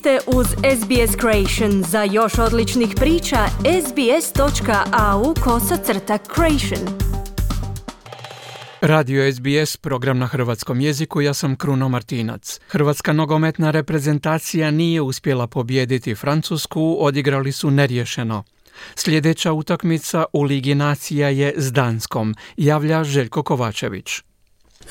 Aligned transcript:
ste 0.00 0.18
uz 0.26 0.46
SBS 0.46 1.16
Creation. 1.20 1.82
Za 1.82 2.02
još 2.02 2.38
odličnih 2.38 2.88
priča, 2.96 3.46
sbs.au 3.86 5.34
kosacrta 5.44 6.18
creation. 6.34 6.98
Radio 8.80 9.32
SBS, 9.32 9.76
program 9.76 10.18
na 10.18 10.26
hrvatskom 10.26 10.80
jeziku, 10.80 11.20
ja 11.20 11.34
sam 11.34 11.56
Kruno 11.56 11.88
Martinac. 11.88 12.60
Hrvatska 12.68 13.12
nogometna 13.12 13.70
reprezentacija 13.70 14.70
nije 14.70 15.00
uspjela 15.00 15.46
pobijediti 15.46 16.14
Francusku, 16.14 16.96
odigrali 17.00 17.52
su 17.52 17.70
neriješeno. 17.70 18.44
Sljedeća 18.94 19.52
utakmica 19.52 20.24
u 20.32 20.42
Ligi 20.42 20.74
nacija 20.74 21.28
je 21.28 21.54
s 21.56 21.72
Danskom, 21.72 22.34
javlja 22.56 23.04
Željko 23.04 23.42
Kovačević. 23.42 24.29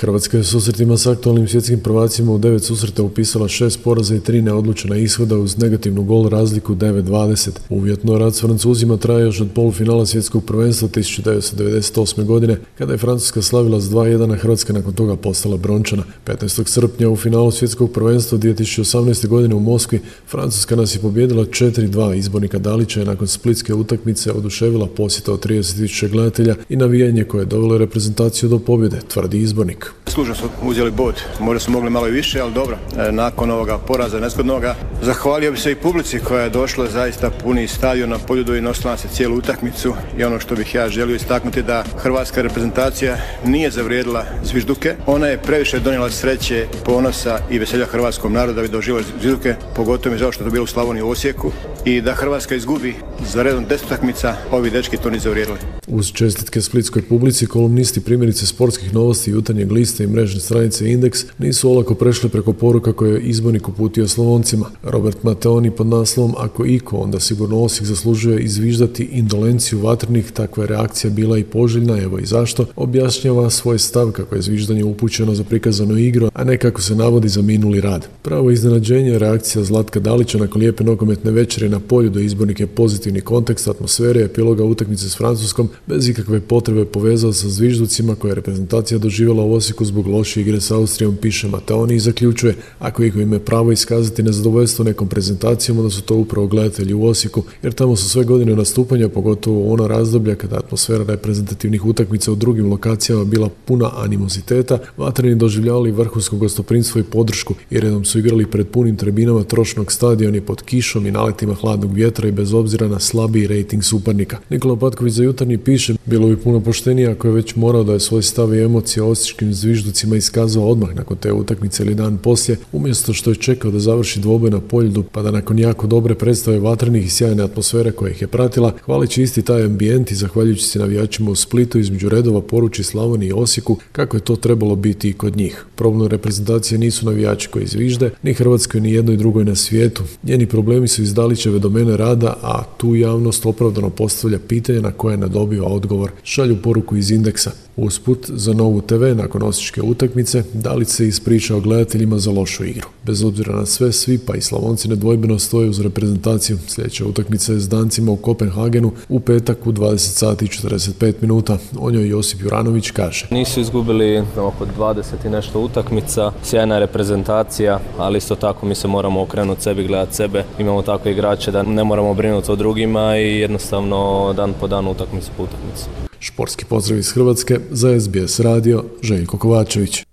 Hrvatska 0.00 0.36
je 0.36 0.44
susretima 0.44 0.96
s 0.96 1.06
aktualnim 1.06 1.48
svjetskim 1.48 1.80
prvacima 1.80 2.32
u 2.32 2.38
devet 2.38 2.64
susreta 2.64 3.02
upisala 3.02 3.48
šest 3.48 3.82
poraza 3.84 4.14
i 4.14 4.20
tri 4.20 4.42
neodlučena 4.42 4.96
ishoda 4.96 5.38
uz 5.38 5.58
negativnu 5.58 6.02
gol 6.02 6.28
razliku 6.28 6.74
9-20. 6.74 7.50
Uvjetno 7.68 8.18
rad 8.18 8.34
s 8.34 8.40
Francuzima 8.40 8.96
traje 8.96 9.24
još 9.24 9.40
od 9.40 9.48
polufinala 9.54 10.06
svjetskog 10.06 10.44
prvenstva 10.44 10.88
1998. 10.88 12.24
godine, 12.24 12.56
kada 12.78 12.92
je 12.92 12.98
Francuska 12.98 13.42
slavila 13.42 13.80
s 13.80 13.84
2-1, 13.84 14.32
a 14.32 14.36
Hrvatska 14.36 14.72
nakon 14.72 14.94
toga 14.94 15.16
postala 15.16 15.56
brončana. 15.56 16.02
15. 16.26 16.68
srpnja 16.68 17.08
u 17.08 17.16
finalu 17.16 17.50
svjetskog 17.50 17.92
prvenstva 17.92 18.38
2018. 18.38 19.26
godine 19.26 19.54
u 19.54 19.60
Moskvi 19.60 20.00
Francuska 20.28 20.76
nas 20.76 20.94
je 20.94 21.00
pobjedila 21.00 21.44
4-2. 21.44 22.14
Izbornika 22.14 22.58
Dalića 22.58 23.00
je 23.00 23.06
nakon 23.06 23.28
splitske 23.28 23.74
utakmice 23.74 24.32
oduševila 24.32 24.86
posjeta 24.86 25.32
od 25.32 25.46
30.000 25.46 26.08
gledatelja 26.08 26.54
i 26.68 26.76
navijanje 26.76 27.24
koje 27.24 27.42
je 27.42 27.46
dovelo 27.46 27.78
reprezentaciju 27.78 28.48
do 28.48 28.58
pobjede, 28.58 29.00
tvrdi 29.08 29.38
izbornik. 29.38 29.87
Služno 30.18 30.34
su 30.34 30.48
uzeli 30.62 30.90
bod, 30.90 31.22
možda 31.40 31.60
su 31.60 31.70
mogli 31.70 31.90
malo 31.90 32.08
i 32.08 32.10
više, 32.10 32.40
ali 32.40 32.52
dobro. 32.52 32.76
E, 32.98 33.12
nakon 33.12 33.50
ovoga 33.50 33.78
poraza 33.78 34.20
nesgodnoga, 34.20 34.74
zahvalio 35.02 35.52
bi 35.52 35.58
se 35.58 35.72
i 35.72 35.74
publici 35.74 36.18
koja 36.18 36.42
je 36.42 36.50
došla 36.50 36.86
zaista 36.86 37.30
puni 37.30 37.68
stadion 37.68 38.10
na 38.10 38.18
poljudu 38.18 38.54
i 38.54 38.60
nosila 38.60 38.96
se 38.96 39.08
cijelu 39.08 39.36
utakmicu 39.36 39.94
i 40.18 40.24
ono 40.24 40.40
što 40.40 40.54
bih 40.54 40.74
ja 40.74 40.88
želio 40.88 41.16
istaknuti 41.16 41.62
da 41.62 41.84
hrvatska 41.96 42.42
reprezentacija 42.42 43.16
nije 43.44 43.70
zavrijedila 43.70 44.24
zvižduke. 44.44 44.94
Ona 45.06 45.26
je 45.26 45.42
previše 45.42 45.78
donijela 45.78 46.10
sreće, 46.10 46.66
ponosa 46.84 47.38
i 47.50 47.58
veselja 47.58 47.86
hrvatskom 47.86 48.32
narodu 48.32 48.56
da 48.56 48.62
bi 48.62 48.68
doživjela 48.68 49.06
zvižduke, 49.20 49.54
pogotovo 49.76 50.12
mi 50.12 50.18
žao 50.18 50.32
što 50.32 50.44
je 50.44 50.46
to 50.46 50.52
bilo 50.52 50.64
u 50.64 50.66
Slavoniji 50.66 51.02
u 51.02 51.10
Osijeku 51.10 51.52
i 51.84 52.00
da 52.00 52.14
Hrvatska 52.14 52.54
izgubi 52.54 52.94
za 53.32 53.42
redom 53.42 53.64
deset 53.68 53.86
utakmica, 53.86 54.36
ovi 54.50 54.70
dečki 54.70 54.96
to 54.96 55.10
nisu 55.10 55.22
zavrijedili. 55.22 55.58
Uz 55.86 56.12
čestitke 56.12 56.60
splitskoj 56.60 57.02
publici, 57.02 57.46
kolumnisti 57.46 58.00
primjerice 58.00 58.46
sportskih 58.46 58.94
novosti 58.94 59.30
i 59.30 59.32
jutarnjeg 59.32 59.72
lista 59.72 60.02
mrežne 60.08 60.40
stranice 60.40 60.90
Indeks 60.92 61.24
nisu 61.38 61.70
olako 61.70 61.94
prešli 61.94 62.28
preko 62.28 62.52
poruka 62.52 62.92
koje 62.92 63.14
je 63.14 63.20
izbornik 63.20 63.68
uputio 63.68 64.08
Slavoncima. 64.08 64.66
Robert 64.82 65.22
Mateoni 65.22 65.70
pod 65.70 65.86
naslovom 65.86 66.34
Ako 66.38 66.66
iko, 66.66 66.96
onda 66.96 67.20
sigurno 67.20 67.62
Osijek 67.62 67.86
zaslužuje 67.86 68.40
izviždati 68.40 69.08
indolenciju 69.12 69.80
vatrenih, 69.80 70.30
takva 70.30 70.64
je 70.64 70.68
reakcija 70.68 71.10
bila 71.10 71.38
i 71.38 71.44
poželjna, 71.44 72.02
evo 72.02 72.18
i 72.18 72.26
zašto, 72.26 72.66
objašnjava 72.76 73.50
svoj 73.50 73.78
stav 73.78 74.10
kako 74.12 74.34
je 74.34 74.42
zviždanje 74.42 74.84
upućeno 74.84 75.34
za 75.34 75.44
prikazanu 75.44 75.98
igru, 75.98 76.30
a 76.34 76.44
ne 76.44 76.56
kako 76.58 76.80
se 76.80 76.94
navodi 76.94 77.28
za 77.28 77.42
minuli 77.42 77.80
rad. 77.80 78.08
Pravo 78.22 78.50
iznenađenje 78.50 79.10
je 79.10 79.18
reakcija 79.18 79.64
Zlatka 79.64 80.00
Dalića 80.00 80.38
nakon 80.38 80.60
lijepe 80.60 80.84
nogometne 80.84 81.30
večere 81.30 81.68
na 81.68 81.80
polju 81.80 82.10
do 82.10 82.20
izbornike 82.20 82.66
pozitivni 82.66 83.20
kontekst 83.20 83.68
atmosfere 83.68 84.20
epiloga 84.20 84.64
utakmice 84.64 85.08
s 85.08 85.16
Francuskom 85.16 85.68
bez 85.86 86.08
ikakve 86.08 86.40
potrebe 86.40 86.84
povezao 86.84 87.32
sa 87.32 87.48
zvižducima 87.48 88.14
koje 88.14 88.30
je 88.30 88.34
reprezentacija 88.34 88.98
doživjela 88.98 89.42
u 89.42 89.52
Osijeku 89.52 89.84
zbog 89.84 89.97
loše 90.06 90.40
igre 90.40 90.60
s 90.60 90.70
Austrijom, 90.70 91.16
piše 91.16 91.48
Mateoni 91.48 91.94
i 91.94 92.00
zaključuje 92.00 92.54
ako 92.78 93.04
iko 93.04 93.20
ime 93.20 93.38
pravo 93.38 93.72
iskazati 93.72 94.22
nezadovoljstvo 94.22 94.84
nekom 94.84 95.08
prezentacijom, 95.08 95.78
onda 95.78 95.90
su 95.90 96.02
to 96.02 96.14
upravo 96.14 96.46
gledatelji 96.46 96.94
u 96.94 97.04
Osijeku, 97.04 97.42
jer 97.62 97.72
tamo 97.72 97.96
su 97.96 98.08
sve 98.08 98.24
godine 98.24 98.56
nastupanja, 98.56 99.08
pogotovo 99.08 99.72
ona 99.72 99.86
razdoblja 99.86 100.34
kada 100.34 100.56
atmosfera 100.56 101.04
reprezentativnih 101.04 101.84
utakmica 101.84 102.32
u 102.32 102.34
drugim 102.34 102.70
lokacijama 102.70 103.24
bila 103.24 103.48
puna 103.64 103.90
animoziteta, 103.96 104.78
vatreni 104.96 105.34
doživljavali 105.34 105.90
vrhunsko 105.90 106.36
gostoprinstvo 106.36 107.00
i 107.00 107.04
podršku 107.04 107.54
i 107.70 107.80
redom 107.80 108.04
su 108.04 108.18
igrali 108.18 108.50
pred 108.50 108.68
punim 108.68 108.96
trebinama 108.96 109.44
trošnog 109.44 109.92
i 110.36 110.40
pod 110.40 110.62
kišom 110.62 111.06
i 111.06 111.10
naletima 111.10 111.54
hladnog 111.54 111.92
vjetra 111.92 112.28
i 112.28 112.32
bez 112.32 112.54
obzira 112.54 112.88
na 112.88 112.98
slabiji 112.98 113.46
rejting 113.46 113.84
suparnika. 113.84 114.38
Nikola 114.50 114.76
Patković 114.76 115.12
za 115.12 115.22
jutarnji 115.22 115.58
piše, 115.58 115.94
bilo 116.04 116.28
bi 116.28 116.36
puno 116.36 116.60
poštenije 116.60 117.10
ako 117.10 117.28
je 117.28 117.34
već 117.34 117.56
morao 117.56 117.84
da 117.84 117.92
je 117.92 118.00
svoj 118.00 118.22
stav 118.22 118.54
i 118.54 118.62
emocije 118.62 119.02
osječkim 119.02 119.54
zvižducima 119.78 120.16
iskazao 120.16 120.68
odmah 120.68 120.94
nakon 120.94 121.16
te 121.16 121.32
utakmice 121.32 121.82
ili 121.82 121.94
dan 121.94 122.18
poslije, 122.18 122.58
umjesto 122.72 123.12
što 123.12 123.30
je 123.30 123.36
čekao 123.36 123.70
da 123.70 123.78
završi 123.78 124.20
dvobe 124.20 124.50
na 124.50 124.60
poljudu, 124.60 125.04
pa 125.12 125.22
da 125.22 125.30
nakon 125.30 125.58
jako 125.58 125.86
dobre 125.86 126.14
predstave 126.14 126.58
vatrenih 126.58 127.06
i 127.06 127.10
sjajne 127.10 127.42
atmosfere 127.42 127.92
koja 127.92 128.10
ih 128.10 128.22
je 128.22 128.28
pratila, 128.28 128.72
hvalići 128.84 129.22
isti 129.22 129.42
taj 129.42 129.64
ambijent 129.64 130.10
i 130.10 130.14
zahvaljujući 130.14 130.64
se 130.64 130.78
navijačima 130.78 131.30
u 131.30 131.34
Splitu 131.34 131.78
između 131.78 132.08
redova 132.08 132.40
poruči 132.40 132.82
Slavoniji 132.82 133.28
i 133.28 133.32
Osijeku 133.32 133.76
kako 133.92 134.16
je 134.16 134.20
to 134.20 134.36
trebalo 134.36 134.76
biti 134.76 135.08
i 135.08 135.12
kod 135.12 135.36
njih. 135.36 135.64
Problem 135.74 136.08
reprezentacije 136.08 136.78
nisu 136.78 137.06
navijači 137.06 137.48
koji 137.48 137.66
zvižde, 137.66 138.10
ni 138.22 138.34
Hrvatskoj 138.34 138.80
ni 138.80 138.92
jednoj 138.92 139.16
drugoj 139.16 139.44
na 139.44 139.54
svijetu. 139.54 140.02
Njeni 140.22 140.46
problemi 140.46 140.88
su 140.88 141.02
iz 141.02 141.14
Dalićeve 141.14 141.58
domene 141.58 141.96
rada, 141.96 142.36
a 142.42 142.62
tu 142.76 142.96
javnost 142.96 143.46
opravdano 143.46 143.90
postavlja 143.90 144.38
pitanje 144.38 144.80
na 144.80 144.92
koje 144.92 145.16
ne 145.16 145.28
dobiva 145.28 145.66
odgovor. 145.66 146.10
Šalju 146.22 146.56
poruku 146.62 146.96
iz 146.96 147.10
indeksa. 147.10 147.50
Usput, 147.76 148.30
za 148.34 148.52
novu 148.52 148.80
TV 148.80 149.04
nakon 149.16 149.42
osječke 149.68 149.82
utakmice, 149.82 150.42
Dalić 150.54 150.88
se 150.88 151.06
ispričao 151.06 151.60
gledateljima 151.60 152.18
za 152.18 152.30
lošu 152.30 152.64
igru. 152.64 152.88
Bez 153.04 153.24
obzira 153.24 153.56
na 153.56 153.66
sve, 153.66 153.92
svi 153.92 154.18
pa 154.18 154.36
i 154.36 154.40
Slavonci 154.40 154.88
nedvojbeno 154.88 155.38
stoje 155.38 155.68
uz 155.68 155.80
reprezentaciju. 155.80 156.58
Sljedeća 156.66 157.04
utakmica 157.06 157.52
je 157.52 157.60
s 157.60 157.68
Dancima 157.68 158.12
u 158.12 158.16
Kopenhagenu 158.16 158.92
u 159.08 159.20
petak 159.20 159.66
u 159.66 159.72
20 159.72 159.96
sati 159.98 160.44
i 160.44 160.48
45 160.48 161.14
minuta. 161.20 161.58
O 161.78 161.90
njoj 161.90 162.08
Josip 162.08 162.40
Juranović 162.42 162.90
kaže. 162.90 163.26
Nisu 163.30 163.60
izgubili 163.60 164.24
oko 164.36 164.66
20 164.78 165.02
i 165.26 165.30
nešto 165.30 165.60
utakmica, 165.60 166.32
sjajna 166.44 166.78
reprezentacija, 166.78 167.80
ali 167.98 168.18
isto 168.18 168.34
tako 168.34 168.66
mi 168.66 168.74
se 168.74 168.88
moramo 168.88 169.22
okrenuti 169.22 169.62
sebi, 169.62 169.86
gledati 169.86 170.16
sebe. 170.16 170.44
Imamo 170.58 170.82
takve 170.82 171.12
igrače 171.12 171.50
da 171.50 171.62
ne 171.62 171.84
moramo 171.84 172.14
brinuti 172.14 172.52
o 172.52 172.56
drugima 172.56 173.18
i 173.18 173.40
jednostavno 173.40 174.32
dan 174.36 174.54
po 174.60 174.66
dan 174.66 174.86
utakmicu 174.86 175.30
po 175.36 175.42
utakmicu. 175.42 176.08
Športski 176.20 176.64
pozdrav 176.64 176.98
iz 176.98 177.12
Hrvatske 177.12 177.58
za 177.70 178.00
SBS 178.00 178.40
radio 178.40 178.84
Željko 179.02 179.38
Kovačević. 179.38 180.04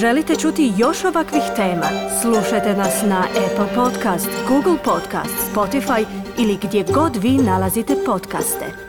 Želite 0.00 0.36
čuti 0.36 0.72
još 0.76 1.04
ovakvih 1.04 1.42
tema? 1.56 1.88
Slušajte 2.22 2.74
nas 2.74 3.02
na 3.02 3.24
Apple 3.46 3.74
Podcast, 3.74 4.28
Google 4.48 4.76
Podcast, 4.84 5.34
Spotify 5.54 6.04
ili 6.38 6.58
gdje 6.62 6.84
god 6.94 7.16
vi 7.16 7.30
nalazite 7.30 7.94
podcaste. 8.06 8.87